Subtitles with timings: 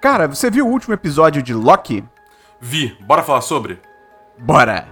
[0.00, 2.04] Cara, você viu o último episódio de Loki?
[2.60, 3.80] Vi, bora falar sobre?
[4.38, 4.86] Bora!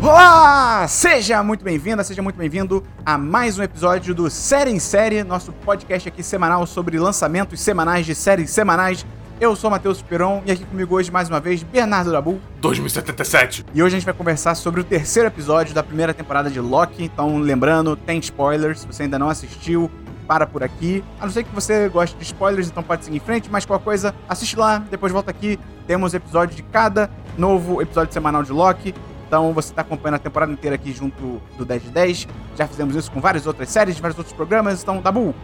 [0.00, 0.86] Olá!
[0.86, 5.52] Seja muito bem-vinda, seja muito bem-vindo a mais um episódio do Série em Série, nosso
[5.52, 9.04] podcast aqui semanal sobre lançamentos semanais de séries semanais.
[9.40, 12.38] Eu sou Matheus Peron e aqui comigo hoje mais uma vez Bernardo Dabu.
[12.60, 13.64] 2077.
[13.72, 17.02] E hoje a gente vai conversar sobre o terceiro episódio da primeira temporada de Loki.
[17.02, 18.80] Então, lembrando, tem spoilers.
[18.80, 19.90] Se você ainda não assistiu,
[20.26, 21.02] para por aqui.
[21.18, 23.82] A não ser que você goste de spoilers, então pode seguir em frente, mas qualquer
[23.82, 25.58] coisa, assiste lá, depois volta aqui.
[25.86, 28.94] Temos episódio de cada novo episódio semanal de Loki.
[29.26, 32.28] Então você está acompanhando a temporada inteira aqui junto do 10 de 10.
[32.58, 34.82] Já fizemos isso com várias outras séries, vários outros programas.
[34.82, 35.34] Então, Dabu,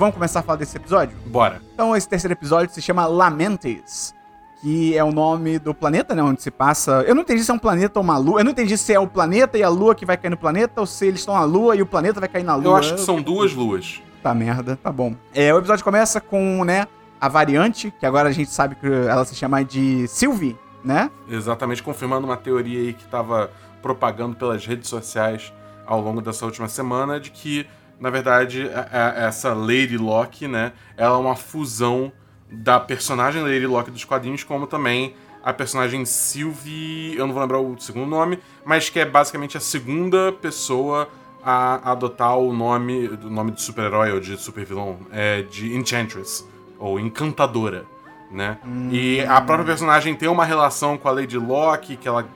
[0.00, 1.14] vamos começar a falar desse episódio?
[1.26, 1.60] Bora.
[1.74, 4.14] Então, esse terceiro episódio se chama Lamentes,
[4.62, 6.22] que é o nome do planeta, né?
[6.22, 7.04] Onde se passa.
[7.06, 8.40] Eu não entendi se é um planeta ou uma lua.
[8.40, 10.80] Eu não entendi se é o planeta e a lua que vai cair no planeta,
[10.80, 12.64] ou se eles estão na lua e o planeta vai cair na lua.
[12.72, 14.00] Eu acho que são duas luas.
[14.22, 15.14] Tá merda, tá bom.
[15.34, 16.86] É, o episódio começa com, né,
[17.20, 21.10] a variante, que agora a gente sabe que ela se chama de Sylvie, né?
[21.28, 23.50] Exatamente, confirmando uma teoria aí que tava
[23.82, 25.52] propagando pelas redes sociais
[25.86, 27.66] ao longo dessa última semana, de que,
[28.00, 32.10] na verdade, a- a- essa Lady Locke, né, ela é uma fusão
[32.50, 37.58] da personagem Lady Locke dos quadrinhos, como também a personagem Sylvie, eu não vou lembrar
[37.60, 41.08] o segundo nome, mas que é basicamente a segunda pessoa
[41.42, 46.44] a adotar o nome, o nome de super-herói ou de super-vilão, é de Enchantress,
[46.78, 47.84] ou Encantadora,
[48.30, 48.58] né?
[48.90, 52.26] E a própria personagem tem uma relação com a Lady Locke, que ela,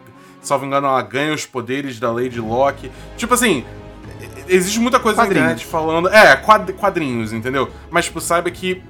[0.40, 2.90] salvo engano, ela ganha os poderes da Lady Locke.
[3.18, 3.64] Tipo assim,
[4.48, 5.40] existe muita coisa Quadrinhos.
[5.46, 6.08] na internet falando.
[6.08, 7.70] É, quad- quadrinhos, entendeu?
[7.90, 8.82] Mas, tipo, saiba que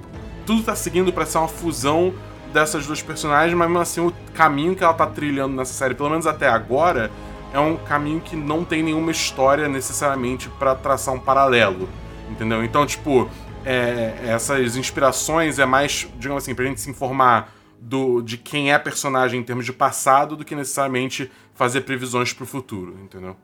[0.45, 2.13] tudo tá seguindo pra ser uma fusão
[2.53, 6.09] dessas duas personagens, mas mesmo assim o caminho que ela tá trilhando nessa série, pelo
[6.09, 7.11] menos até agora,
[7.53, 11.89] é um caminho que não tem nenhuma história necessariamente pra traçar um paralelo,
[12.29, 12.63] entendeu?
[12.63, 13.29] Então, tipo,
[13.65, 18.77] é, essas inspirações é mais, digamos assim, pra gente se informar do, de quem é
[18.79, 23.35] personagem em termos de passado do que necessariamente fazer previsões pro futuro, entendeu?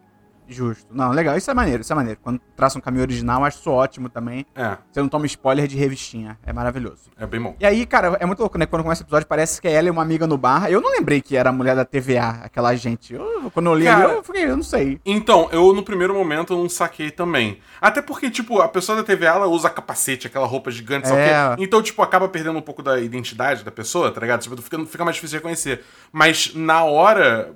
[0.52, 0.86] Justo.
[0.92, 1.38] Não, legal.
[1.38, 2.20] Isso é maneiro, isso é maneiro.
[2.22, 4.46] Quando traça um caminho original, acho isso ótimo também.
[4.56, 6.38] É, Você não toma spoiler de revistinha.
[6.46, 7.10] É maravilhoso.
[7.18, 7.56] é bem bom.
[7.60, 8.66] E aí, cara, é muito louco, né?
[8.66, 10.70] Quando começa o episódio, parece que ela é uma amiga no bar.
[10.70, 13.14] Eu não lembrei que era a mulher da TVA, aquela agente.
[13.14, 15.00] Eu, quando eu li ali, Cara- eu fiquei, eu não sei.
[15.06, 17.60] Então, eu no primeiro momento eu não saquei também.
[17.80, 21.24] Até porque, tipo, a pessoa da TVA ela usa capacete, aquela roupa gigante, sabe o
[21.24, 21.56] É.
[21.56, 21.64] quê?
[21.64, 24.42] Então, tipo, acaba perdendo um pouco da identidade da pessoa, tá ligado?
[24.42, 25.84] Tipo, fica, fica mais difícil de reconhecer.
[26.12, 27.54] Mas na hora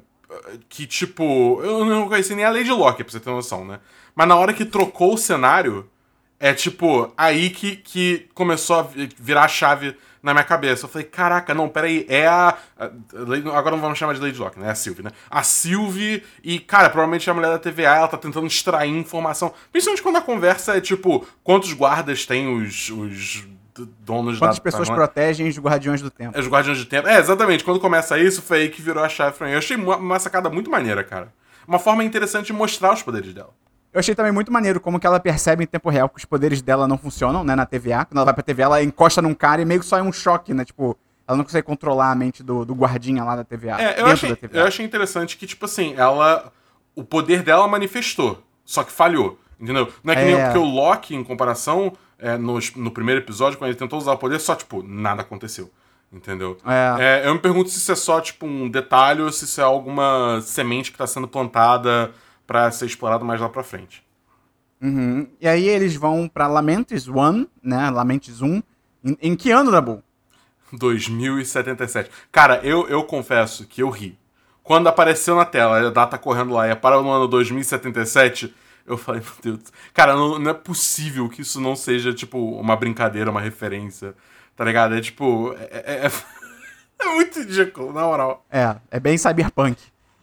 [0.70, 3.80] que, tipo, eu não conheci nem a Lady Locke, pra você ter noção, né?
[4.16, 5.90] Mas na hora que trocou o cenário,
[6.40, 10.86] é tipo, aí que, que começou a vi- virar a chave na minha cabeça.
[10.86, 12.58] Eu falei, caraca, não, peraí, é a.
[13.56, 14.68] agora não vamos chamar de Lady Locke, né?
[14.68, 15.12] É a Sylvie, né?
[15.30, 19.54] A Sylvie, e, cara, provavelmente a mulher da TVA, ela tá tentando extrair informação.
[19.72, 23.44] Principalmente quando a conversa é tipo, quantos guardas tem os, os
[23.78, 24.62] donos Quantas da.
[24.64, 26.38] pessoas da- protegem os Guardiões do Tempo?
[26.40, 27.08] Os Guardiões do Tempo.
[27.08, 27.64] É, exatamente.
[27.64, 29.54] Quando começa isso, foi aí que virou a chave pra mim.
[29.54, 31.34] Eu achei uma, sacada muito maneira, cara.
[31.68, 33.50] Uma forma interessante de mostrar os poderes dela.
[33.94, 36.62] Eu achei também muito maneiro como que ela percebe em tempo real que os poderes
[36.62, 38.06] dela não funcionam, né, na TVA.
[38.06, 40.12] Quando ela vai pra TVA, ela encosta num cara e meio que só é um
[40.12, 40.66] choque, né?
[40.66, 40.98] Tipo,
[41.28, 43.82] ela não consegue controlar a mente do, do guardinha lá da TVA.
[43.82, 44.60] É, eu achei, da TVA.
[44.60, 46.52] eu achei interessante que, tipo assim, ela.
[46.94, 49.40] O poder dela manifestou, só que falhou.
[49.60, 49.90] Entendeu?
[50.04, 50.44] Não é que nem É.
[50.46, 54.18] porque o Loki, em comparação, é, nos- no, primeiro episódio, quando ele tentou usar o
[54.18, 55.70] poder, só, tipo, nada aconteceu.
[56.12, 56.58] Entendeu?
[56.66, 57.24] É.
[57.24, 59.64] É, eu me pergunto se isso é só, tipo, um detalhe ou se isso é
[59.64, 62.12] alguma semente que tá sendo plantada
[62.48, 64.04] pra ser explorado mais lá pra frente.
[64.82, 65.28] Uhum.
[65.42, 67.90] E aí eles vão pra Lamentes One, né?
[67.90, 68.62] Lamentes 1.
[69.04, 70.04] Em, em que ano, Dabu?
[70.72, 72.10] 2077.
[72.32, 74.18] Cara, eu, eu confesso que eu ri.
[74.64, 78.54] Quando apareceu na tela, a data correndo lá, e é para no ano 2077,
[78.86, 79.72] eu falei, meu Deus.
[79.94, 84.14] Cara, não, não é possível que isso não seja, tipo, uma brincadeira, uma referência.
[84.56, 84.96] Tá ligado?
[84.96, 85.54] É tipo.
[85.60, 86.12] É, é-
[87.00, 88.46] é muito ridículo, na moral.
[88.50, 89.78] É, é bem cyberpunk.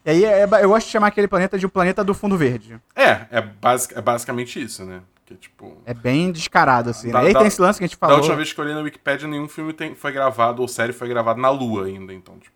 [0.04, 2.81] E aí é- eu gosto de chamar aquele planeta de o planeta do fundo verde.
[2.96, 5.00] É, é, basic, é basicamente isso, né?
[5.14, 5.76] Porque, tipo.
[5.84, 7.10] É bem descarado, assim.
[7.10, 7.25] Da- né?
[7.25, 8.16] E aí da- tem esse lance que a gente Da falou.
[8.19, 11.08] última vez que eu olhei na Wikipedia, nenhum filme tem- foi gravado, ou série foi
[11.08, 12.54] gravado na Lua ainda, então, tipo.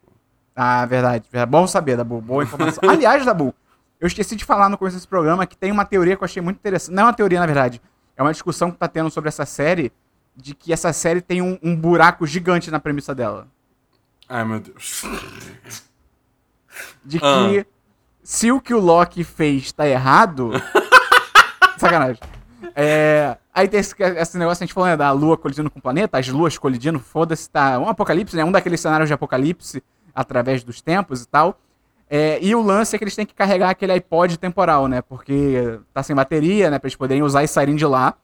[0.57, 1.27] Ah, verdade.
[1.33, 2.21] É bom saber, Dabu.
[2.23, 2.89] Boa informação.
[2.89, 3.55] Aliás, Dabu,
[4.01, 6.43] eu esqueci de falar no começo desse programa que tem uma teoria que eu achei
[6.43, 6.95] muito interessante.
[6.95, 7.81] Não é uma teoria, na verdade.
[8.17, 9.93] É uma discussão que tá tendo sobre essa série,
[10.35, 13.49] de que essa série tem um, um buraco gigante na premissa dela.
[14.29, 15.03] Ai, meu Deus.
[17.05, 17.65] De que Ah.
[18.23, 20.51] se o que o Loki fez tá errado.
[21.79, 22.21] Sacanagem.
[22.75, 25.79] É, aí tem esse, esse negócio que a gente falou, né, da lua colidindo com
[25.79, 29.83] o planeta, as luas colidindo, foda-se, tá um apocalipse, né, um daqueles cenários de apocalipse
[30.15, 31.59] através dos tempos e tal.
[32.09, 35.03] É, e o lance é que eles têm que carregar aquele iPod temporal, né?
[35.03, 36.79] Porque tá sem bateria, né?
[36.79, 38.15] Pra eles poderem usar e saírem de lá.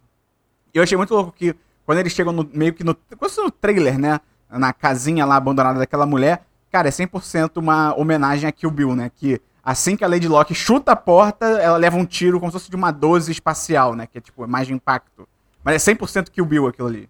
[0.72, 2.96] E eu achei muito louco que quando eles chegam no, meio que no.
[3.38, 4.20] No trailer, né?
[4.48, 6.44] Na casinha lá abandonada daquela mulher.
[6.70, 9.10] Cara, é 100% uma homenagem a Kill Bill, né?
[9.14, 12.58] Que assim que a Lady Locke chuta a porta, ela leva um tiro como se
[12.58, 14.06] fosse de uma 12 espacial, né?
[14.06, 15.28] Que é tipo, mais de impacto.
[15.64, 17.08] Mas é 100% Kill Bill aquilo ali.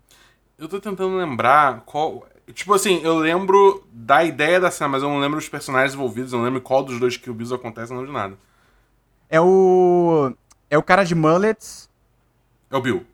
[0.58, 2.26] Eu tô tentando lembrar qual.
[2.53, 6.33] Tipo assim, eu lembro da ideia da cena, mas eu não lembro os personagens envolvidos,
[6.33, 8.35] eu não lembro qual dos dois Kill Bills acontece, não lembro de nada.
[9.31, 10.33] É o.
[10.69, 11.89] É o cara de mullets.
[12.71, 13.06] É o Bill.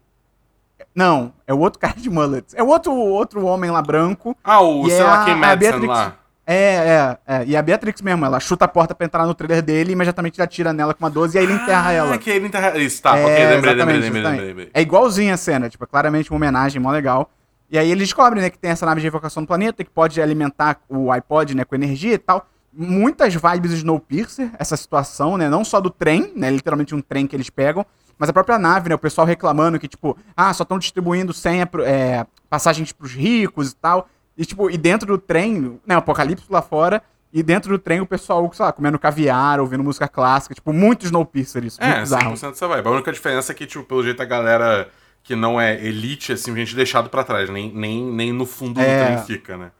[0.94, 2.54] Não, é o outro cara de mullets.
[2.54, 4.36] É o outro, outro homem lá branco.
[4.42, 6.16] Ah, o sei é lá quem Madison Beatrix- lá.
[6.50, 7.44] É, é, é.
[7.44, 10.40] E a Beatrix mesmo, ela chuta a porta pra entrar no trailer dele e imediatamente
[10.40, 12.16] atira nela com uma 12 e aí ele enterra Ah, ela.
[12.18, 12.78] que ele enterra.
[12.78, 14.70] Isso, tá, É, ok, lembrei, lembrei, lembrei, lembrei.
[14.72, 17.30] É igualzinha a cena, tipo, é claramente uma homenagem, mó legal.
[17.70, 20.20] E aí eles descobrem, né, que tem essa nave de evocação do planeta, que pode
[20.22, 22.46] alimentar o iPod, né, com energia e tal.
[22.72, 27.36] Muitas vibes Snowpiercer, essa situação, né, não só do trem, né, literalmente um trem que
[27.36, 27.84] eles pegam,
[28.18, 31.68] mas a própria nave, né, o pessoal reclamando que, tipo, ah, só estão distribuindo senha,
[31.84, 34.08] é, passagens pros ricos e tal.
[34.36, 38.00] E, tipo, e dentro do trem, né, o apocalipse lá fora, e dentro do trem
[38.00, 42.00] o pessoal, sei lá, comendo caviar, ouvindo música clássica, tipo, muito Snowpiercer isso, muito É,
[42.00, 42.32] bizarro.
[42.32, 42.86] 100% dessa vibe.
[42.86, 44.88] A única diferença é que, tipo, pelo jeito a galera
[45.28, 48.84] que não é elite, assim, gente deixado pra trás, nem, nem, nem no fundo É.
[48.98, 49.70] do trem fica, né?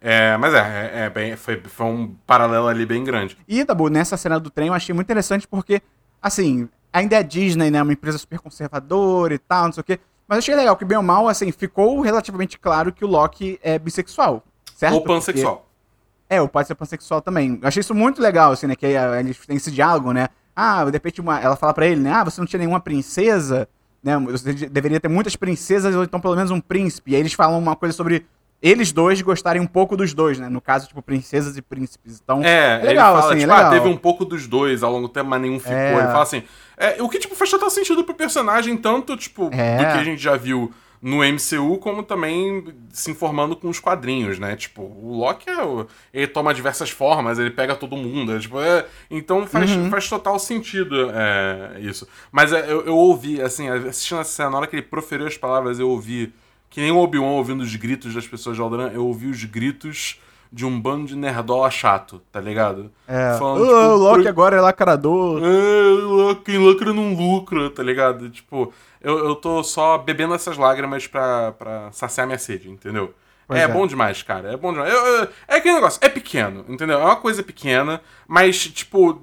[0.00, 3.38] É, mas é, é, é bem, foi, foi um paralelo ali bem grande.
[3.46, 5.80] E, Dabu, nessa cena do trem eu achei muito interessante porque,
[6.20, 7.80] assim, ainda é Disney, né?
[7.80, 10.00] Uma empresa super conservadora e tal, não sei o quê.
[10.26, 13.60] Mas eu achei legal que, bem ou mal, assim, ficou relativamente claro que o Loki
[13.62, 14.42] é bissexual.
[14.74, 14.94] Certo?
[14.94, 15.56] Ou pansexual.
[15.56, 17.60] Porque- É, ou pode ser pansexual também.
[17.62, 18.74] Eu achei isso muito legal, assim, né?
[18.74, 20.28] Que eles têm esse diálogo, né?
[20.56, 22.10] Ah, de repente uma, ela fala pra ele, né?
[22.12, 23.68] Ah, você não tinha nenhuma princesa,
[24.02, 24.18] né?
[24.18, 27.12] Você deveria ter muitas princesas ou então pelo menos um príncipe.
[27.12, 28.26] E aí eles falam uma coisa sobre
[28.62, 30.48] eles dois gostarem um pouco dos dois, né?
[30.48, 32.20] No caso, tipo, princesas e príncipes.
[32.22, 33.70] Então, É, é legal, ele fala, assim, tipo, é ah, legal.
[33.72, 35.72] teve um pouco dos dois ao longo do tempo, mas nenhum ficou.
[35.74, 35.94] É.
[35.94, 36.42] Ele fala assim.
[36.76, 39.78] é, o que, tipo, faz total sentido pro personagem, tanto, tipo, É.
[39.78, 40.70] do que a gente já viu
[41.02, 44.54] no MCU, como também se informando com os quadrinhos, né?
[44.54, 48.32] Tipo, o Loki é o- ele toma diversas formas, ele pega todo mundo.
[48.34, 49.88] é, tipo, é- então faz, Uhum.
[49.90, 52.06] faz total sentido é, isso.
[52.30, 55.36] Mas é, eu, eu ouvi, assim, assistindo essa cena, na hora que ele proferiu as
[55.38, 56.32] palavras, eu ouvi.
[56.68, 60.20] Que nem o Obi-Wan ouvindo os gritos das pessoas de Alderan, eu ouvi os gritos
[60.52, 62.90] de um bando de nerdola chato, tá ligado?
[63.06, 63.36] É.
[63.38, 65.40] Falando, "Ah, tipo, o Loki pro- agora é lacrador.
[65.44, 68.28] é, quem lucra não lucra, tá ligado?
[68.30, 73.14] Tipo, eu, eu tô só bebendo essas lágrimas pra, pra saciar minha sede, entendeu?
[73.48, 73.68] É, é.
[73.68, 74.52] bom demais, cara.
[74.52, 74.92] É bom demais.
[74.92, 77.00] Eu- eu- é aquele negócio, é pequeno, entendeu?
[77.00, 79.20] É uma coisa pequena, mas, tipo.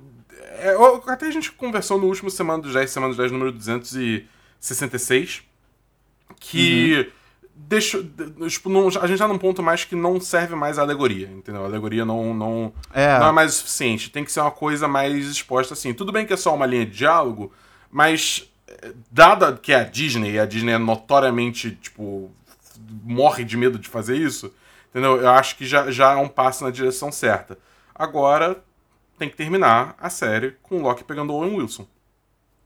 [0.60, 3.52] é, eu- até a gente conversou no último Semana dos 10, Semana dos 10, número
[3.52, 5.44] 266,
[6.40, 6.94] que.
[6.96, 7.10] Deixa,
[7.70, 11.28] de- tipo, não- a gente tá num ponto mais que não serve mais a alegoria,
[11.28, 11.64] entendeu?
[11.64, 13.20] A alegoria não, não, É.
[13.20, 14.10] não é mais o suficiente.
[14.10, 15.94] Tem que ser uma coisa mais exposta assim.
[15.94, 17.52] Tudo bem que é só uma linha de diálogo,
[17.92, 22.30] mas eh, dada que é a Disney, e a Disney é notoriamente, tipo,
[23.04, 24.54] morre de medo de fazer isso,
[24.90, 25.18] entendeu?
[25.22, 27.58] Eu acho que já, já é um passo na direção certa.
[27.96, 28.62] Agora
[29.18, 31.88] tem que terminar a série com o Loki pegando o Owen Wilson.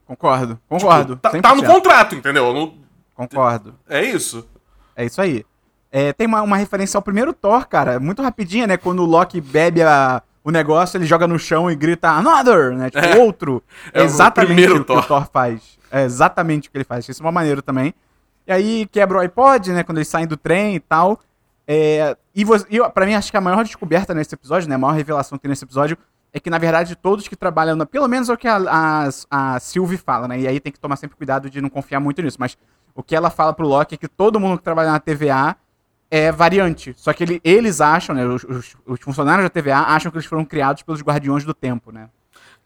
[0.05, 1.15] Concordo, concordo.
[1.15, 1.65] Tá, tá no 100%.
[1.67, 2.53] contrato, entendeu?
[2.53, 2.73] Não-
[3.15, 3.75] Concordo.
[3.87, 4.45] é isso.
[5.01, 5.45] É isso aí.
[5.91, 8.77] É, tem uma, uma referência ao primeiro Thor, cara, muito rapidinha, né?
[8.77, 12.89] Quando o Loki bebe a- o negócio, ele joga no chão e grita Another, né?
[12.89, 13.17] Tipo, É.
[13.17, 13.61] outro.
[13.93, 14.99] É É o exatamente primeiro o que Thor.
[14.99, 15.77] o Thor faz.
[15.91, 17.07] É exatamente o que ele faz.
[17.07, 17.93] Isso é uma maneira também.
[18.47, 19.83] E aí quebra o iPod, né?
[19.83, 21.19] Quando eles saem do trem e tal.
[21.67, 24.75] É, e, você, eu- pra mim, acho que a maior descoberta nesse episódio, né?
[24.75, 25.97] A maior revelação que tem nesse episódio
[26.33, 29.09] é que, na verdade, todos que trabalham, na, pelo menos é o que a, a,
[29.29, 30.39] a Sylvie fala, né?
[30.39, 32.37] E aí tem que tomar sempre cuidado de não confiar muito nisso.
[32.39, 32.57] Mas
[32.95, 35.55] o que ela fala pro Loki é que todo mundo que trabalha na TVA
[36.09, 36.93] é variante.
[36.97, 38.25] Só que ele- eles acham, né?
[38.25, 41.91] Os, os- os funcionários da TVA acham que eles foram criados pelos Guardiões do Tempo,
[41.91, 42.09] né?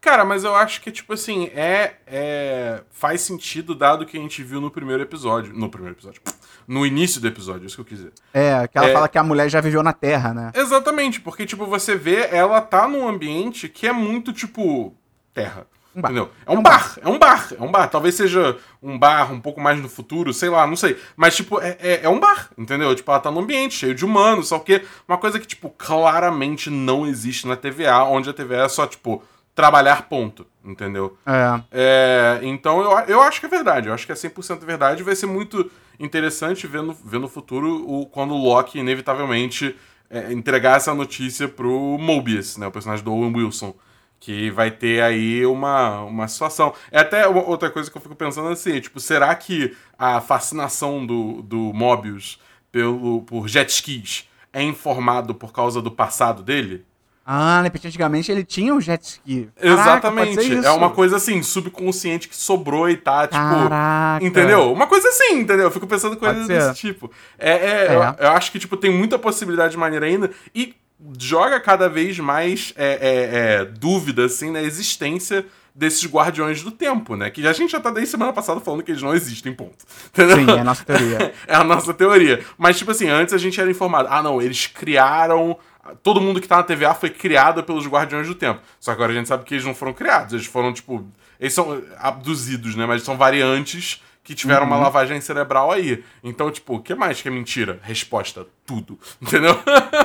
[0.00, 2.82] Cara, mas eu acho que, tipo assim, é, é.
[2.90, 5.52] Faz sentido dado que a gente viu no primeiro episódio.
[5.54, 6.20] No primeiro episódio.
[6.68, 8.12] No início do episódio, é isso que eu quis dizer.
[8.34, 8.92] É, que ela É.
[8.92, 10.50] fala que a mulher já viveu na Terra, né?
[10.52, 14.92] Exatamente, porque, tipo, você vê, ela tá num ambiente que é muito, tipo,
[15.32, 15.64] terra.
[15.96, 16.10] Um bar.
[16.10, 16.30] Entendeu?
[16.44, 17.88] É um bar, é um bar, é um bar.
[17.88, 20.98] Talvez seja um bar um pouco mais no futuro, sei lá, não sei.
[21.16, 22.94] Mas, tipo, é, é, é um bar, entendeu?
[22.94, 26.68] Tipo, ela tá num ambiente cheio de humanos, só que uma coisa que, tipo, claramente
[26.68, 29.22] não existe na TVA, onde a TVA é só, tipo,
[29.56, 31.16] trabalhar ponto, entendeu?
[31.24, 31.62] É.
[31.72, 35.02] É, então eu, eu acho que é verdade, eu acho que é 100% verdade.
[35.02, 39.74] Vai ser muito interessante ver no, ver no futuro o, quando o Loki, inevitavelmente,
[40.10, 43.74] é, entregar essa notícia pro Mobius, né, o personagem do Owen Wilson.
[44.18, 46.72] Que vai ter aí uma, uma situação.
[46.90, 51.42] É até outra coisa que eu fico pensando assim, tipo, será que a fascinação do,
[51.42, 52.40] do Mobius
[52.72, 56.84] pelo, por jet skis é informado por causa do passado dele?
[57.28, 57.70] Ah, né?
[57.70, 59.48] Porque antigamente ele tinha um jet ski.
[59.56, 60.64] Caraca, Exatamente.
[60.64, 63.36] É uma coisa assim, subconsciente que sobrou e tá, tipo.
[63.36, 64.24] Caraca.
[64.24, 64.72] Entendeu?
[64.72, 65.64] Uma coisa assim, entendeu?
[65.64, 67.10] Eu fico pensando coisas desse tipo.
[67.36, 67.96] É, é, É.
[67.96, 70.30] Eu, eu acho que, tipo, tem muita possibilidade de maneira ainda.
[70.54, 70.76] E
[71.18, 77.16] joga cada vez mais é, é, é, dúvida, assim, na existência desses guardiões do tempo,
[77.16, 77.28] né?
[77.28, 79.84] Que a gente já tá desde semana passada falando que eles não existem, ponto.
[80.08, 80.36] Entendeu?
[80.38, 81.34] Sim, é a nossa teoria.
[81.46, 82.44] é a nossa teoria.
[82.56, 84.08] Mas, tipo assim, antes a gente era informado.
[84.10, 85.58] Ah, não, eles criaram.
[86.02, 88.60] Todo mundo que tá na TVA foi criado pelos Guardiões do Tempo.
[88.80, 90.32] Só que agora a gente sabe que eles não foram criados.
[90.32, 91.06] Eles foram, tipo.
[91.38, 92.86] Eles são abduzidos, né?
[92.86, 94.72] Mas são variantes que tiveram Uhum.
[94.72, 96.02] uma lavagem cerebral aí.
[96.22, 97.78] Então, tipo, o que mais que é mentira?
[97.82, 98.98] Resposta: tudo.
[99.22, 99.56] Entendeu?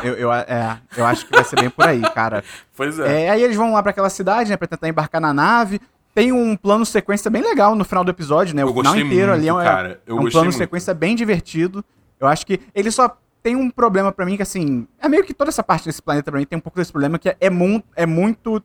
[0.04, 2.44] Eu, eu, é, eu acho que vai ser bem por aí, cara.
[2.78, 3.26] pois é.
[3.26, 5.82] É, aí eles vão lá pra aquela cidade, né, pra tentar embarcar na nave.
[6.14, 8.62] Tem um plano sequência bem legal no final do episódio, né?
[8.62, 10.02] Eu o final inteiro ali é um, muito, cara.
[10.06, 10.58] Eu é um plano muito.
[10.58, 11.84] sequência bem divertido.
[12.20, 15.34] Eu acho que ele só tem um problema pra mim que, assim, é meio que
[15.34, 17.50] toda essa parte desse planeta pra mim tem um pouco desse problema que é, é,
[17.50, 18.62] mu é muito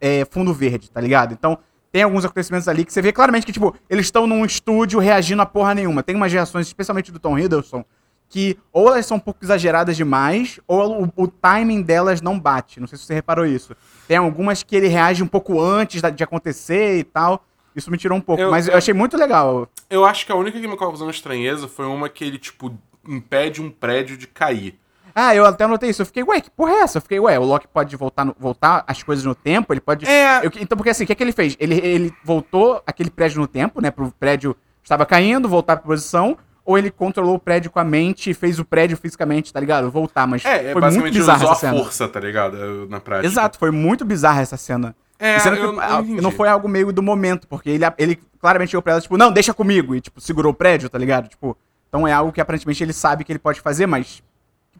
[0.00, 1.32] é, fundo verde, tá ligado?
[1.32, 1.58] Então,
[1.92, 5.40] tem alguns acontecimentos ali que você vê claramente que, tipo, eles estão num estúdio reagindo
[5.42, 6.02] a porra nenhuma.
[6.02, 7.84] Tem umas reações, especialmente do Tom Hiddleston,
[8.28, 12.78] que ou elas são um pouco exageradas demais, ou o, o timing delas não bate.
[12.78, 13.74] Não sei se você reparou isso.
[14.06, 17.44] Tem algumas que ele reage um pouco antes de acontecer e tal.
[17.74, 19.68] Isso me tirou um pouco, Eu- mas eu eu- achei muito legal.
[19.88, 22.76] Eu acho que a única que me causou estranheza foi uma que ele, tipo,
[23.06, 24.78] impede um prédio de cair.
[25.20, 26.02] Ah, eu até anotei isso.
[26.02, 26.98] Eu fiquei, ué, que porra é essa?
[26.98, 30.06] Eu fiquei, ué, o Loki pode voltar, no- voltar as coisas no tempo, ele pode.
[30.06, 30.46] É.
[30.46, 31.56] Eu- então, porque assim, o que, é que ele fez?
[31.58, 33.90] Ele, ele voltou aquele prédio no tempo, né?
[33.90, 38.30] Pro prédio estava caindo, voltar pra posição, ou ele controlou o prédio com a mente
[38.30, 39.90] e fez o prédio fisicamente, tá ligado?
[39.90, 41.76] Voltar, mas É, é foi muito bizarra essa cena.
[41.78, 42.86] força, tá ligado?
[42.88, 43.26] Na prática.
[43.26, 44.94] Exato, foi muito bizarra essa cena.
[45.18, 46.20] É, sendo que eu- eu ah, entendi.
[46.20, 49.32] não foi algo meio do momento, porque ele, ele claramente chegou pra ela, tipo, não,
[49.32, 51.26] deixa comigo, e, tipo, segurou o prédio, tá ligado?
[51.28, 51.56] Tipo,
[51.88, 54.27] então é algo que aparentemente ele sabe que ele pode fazer, mas que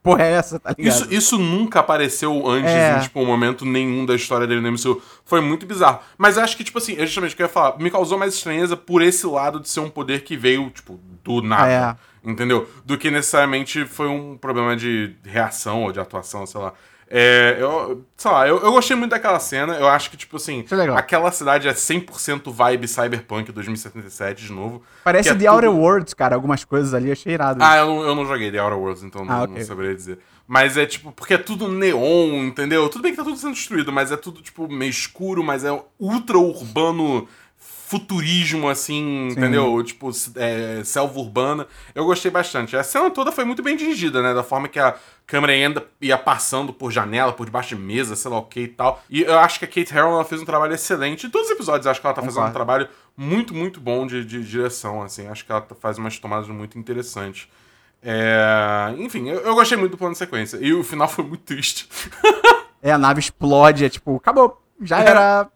[0.03, 0.95] porra é essa, tá ligado?
[0.95, 2.97] Isso, isso nunca apareceu antes É.
[2.97, 5.01] em, tipo, um momento nenhum da história dele no MCU.
[5.25, 6.01] Foi muito bizarro.
[6.17, 7.79] Mas eu acho que, tipo assim, é justamente o que eu ia falar.
[7.79, 11.43] Me causou mais estranheza por esse lado de ser um poder que veio, tipo, do
[11.43, 11.99] nada.
[12.25, 12.69] Entendeu?
[12.85, 16.73] Do que necessariamente foi um problema de reação ou de atuação, sei lá.
[17.11, 19.75] É, eu, sei lá, eu, eu gostei muito daquela cena.
[19.77, 24.83] Eu acho que, tipo assim, é aquela cidade é 100% vibe Cyberpunk 2077 de novo.
[25.05, 27.63] Parece é The Outer tudo- Worlds, cara, algumas coisas ali, achei irado.
[27.63, 29.65] ah, eu não, eu não joguei The Outer Worlds, então não, Ah, não ok.
[29.65, 30.19] saberia dizer.
[30.47, 32.89] Mas é tipo, porque é tudo neon, entendeu?
[32.89, 35.83] Tudo bem que tá tudo sendo destruído, mas é tudo, tipo, meio escuro, mas é
[35.99, 37.27] ultra urbano
[37.89, 39.83] futurismo, assim, entendeu?
[39.83, 41.67] Tipo, é, selva urbana.
[41.95, 42.77] Eu gostei bastante.
[42.77, 44.35] A cena toda foi muito bem dirigida, né?
[44.35, 44.95] Da forma que a
[45.27, 48.69] câmera ainda ia passando por janela, por debaixo de mesa, sei lá o que e
[48.69, 49.03] tal.
[49.09, 51.27] E eu acho que a Kate Harrow ela fez um trabalho excelente.
[51.27, 54.23] Em todos os episódios, acho que ela tá fazendo um trabalho muito, muito bom de,
[54.25, 55.27] de direção, assim.
[55.29, 57.49] Acho que ela tá- faz umas tomadas muito interessantes.
[58.03, 60.59] É, Enfim, eu, eu gostei muito do plano de sequência.
[60.61, 61.89] E o final foi muito triste.
[62.81, 65.49] É, a nave explode, é tipo, acabou, já era.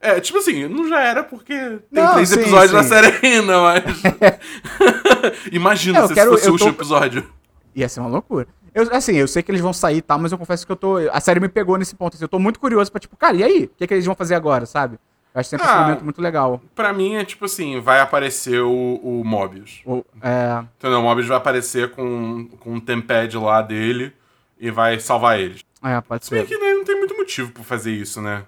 [0.00, 1.52] É, tipo assim, não já era porque
[1.92, 2.88] tem Não, três sim, episódios na sim.
[2.88, 3.84] série ainda, mas.
[5.52, 7.32] Imagina É, eu se quero- fosse eu o tô- último episódio.
[7.74, 8.46] Ia ser uma loucura.
[8.74, 10.76] Eu, assim, eu sei que eles vão sair e tal, mas eu confesso que eu
[10.76, 10.96] tô.
[11.12, 12.14] A série me pegou nesse ponto.
[12.14, 13.64] assim, eu tô muito curioso pra, tipo, cara, e aí?
[13.64, 14.98] O que, é que eles vão fazer agora, sabe?
[15.34, 15.82] Eu acho sempre Ah.
[15.82, 16.60] momento muito legal.
[16.74, 19.80] Pra mim é tipo assim: vai aparecer o, o Mobius.
[19.84, 21.00] O- é, Entendeu?
[21.00, 24.12] O Mobius vai aparecer com, com um tempad lá dele
[24.58, 25.60] e vai salvar eles.
[25.82, 28.44] é, pode Se bem que né, não tem muito motivo pra fazer isso, né?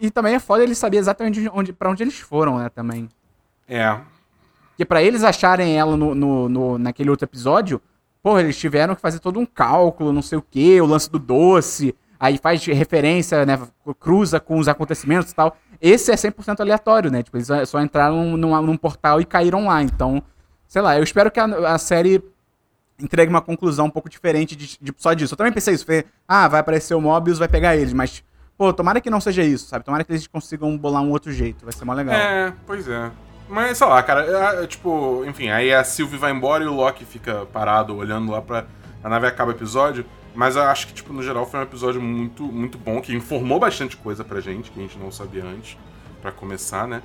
[0.00, 3.08] E também é foda ele saber exatamente onde, pra onde eles foram, né, também.
[3.68, 3.98] É.
[4.70, 7.80] Porque pra eles acharem ela no, no, no- naquele outro episódio,
[8.22, 11.18] porra, eles tiveram que fazer todo um cálculo, não sei o quê, o lance do
[11.18, 13.58] doce, aí faz referência, né,
[14.00, 15.56] cruza com os acontecimentos e tal.
[15.80, 19.82] Esse é 100% aleatório, né, tipo, eles só entraram num, num portal e caíram lá,
[19.82, 20.22] então,
[20.66, 22.22] sei lá, eu espero que a, a série
[22.98, 25.34] entregue uma conclusão um pouco diferente de, de- só disso.
[25.34, 28.24] Eu também pensei isso, falei, ah, vai aparecer o Mobius, vai pegar eles, mas,
[28.56, 31.64] pô, tomara que não seja isso, sabe, tomara que eles consigam bolar um outro jeito,
[31.64, 32.14] vai ser mó legal.
[32.14, 33.10] É, pois é.
[33.48, 36.74] Mas, sei lá, cara, é, é, tipo, enfim, aí a Sylvie vai embora e o
[36.74, 38.66] Loki fica parado olhando lá pra.
[39.04, 40.04] A nave acaba o episódio.
[40.34, 43.58] Mas eu acho que, tipo, no geral foi um episódio muito, muito bom, que informou
[43.58, 45.78] bastante coisa pra gente, que a gente não sabia antes,
[46.20, 47.00] pra começar, né?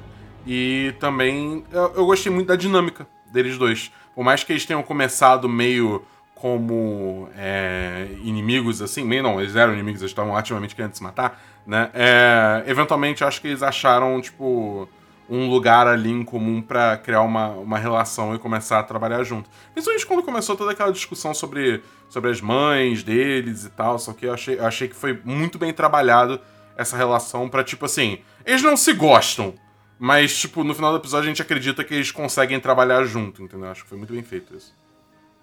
[0.46, 3.89] E também eu, eu gostei muito da dinâmica deles dois.
[4.13, 6.03] Por mais que eles tenham começado meio
[6.41, 11.39] como é, inimigos, assim, meio não, eles eram inimigos, eles estavam ativamente querendo se matar,
[11.67, 11.91] né?
[11.93, 14.89] É, eventualmente acho que eles acharam, tipo,
[15.29, 19.51] um lugar ali em comum pra criar uma, uma relação e começar a trabalhar junto.
[19.71, 24.25] Principalmente quando começou toda aquela discussão sobre, sobre as mães deles e tal, só que
[24.25, 26.41] eu achei, eu achei que foi muito bem trabalhado
[26.75, 29.53] essa relação pra, tipo assim, eles não se gostam,
[30.00, 33.69] mas, tipo, no final do episódio a gente acredita que eles conseguem trabalhar junto, entendeu?
[33.69, 34.80] Acho que foi muito bem feito isso.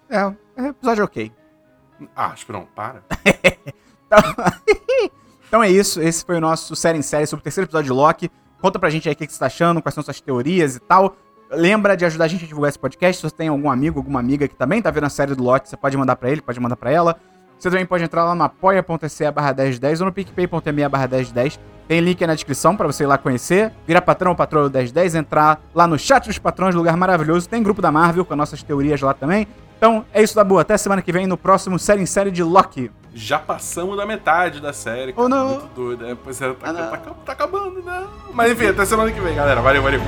[0.09, 1.31] É, é episódio ok.
[2.15, 3.03] Ah, Esperão, para.
[5.47, 6.01] então é isso.
[6.01, 8.31] Esse foi o nosso série em série sobre o terceiro episódio de Loki.
[8.61, 11.15] Conta pra gente aí o que você tá achando, quais são suas teorias e tal.
[11.51, 13.21] Lembra de ajudar a gente a divulgar esse podcast.
[13.21, 15.69] Se você tem algum amigo, alguma amiga que também tá vendo a série do Loki,
[15.69, 17.15] você pode mandar pra ele, pode mandar pra ela.
[17.57, 21.59] Você também pode entrar lá no apoia.se barra 1010 ou no picpay.me barra 1010.
[21.87, 23.73] Tem link aí na descrição para você ir lá conhecer.
[23.87, 27.49] Virar patrão ou patrão do 1010, entrar lá no chat dos patrões, lugar maravilhoso.
[27.49, 29.47] Tem grupo da Marvel com as nossas teorias lá também.
[29.79, 30.61] Então é isso da boa.
[30.61, 32.91] Até semana que vem no próximo série em série de Loki.
[33.13, 35.13] Já passamos da metade da série.
[35.13, 35.25] Cara.
[35.25, 35.47] Oh, não.
[35.51, 36.05] Muito doido.
[36.05, 38.05] É, pois é, tá, ah, tá, tá, tá acabando, né?
[38.33, 39.61] Mas enfim, até semana que vem, galera.
[39.61, 40.01] Valeu, valeu.